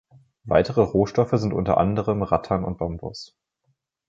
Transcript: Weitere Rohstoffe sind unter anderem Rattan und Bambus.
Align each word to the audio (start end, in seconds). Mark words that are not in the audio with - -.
Weitere 0.45 0.81
Rohstoffe 0.81 1.33
sind 1.37 1.53
unter 1.53 1.77
anderem 1.77 2.23
Rattan 2.23 2.63
und 2.63 2.79
Bambus. 2.79 3.37